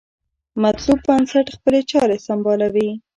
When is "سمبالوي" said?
2.27-2.89